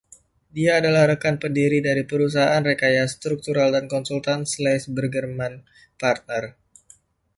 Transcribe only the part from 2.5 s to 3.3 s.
rekayasa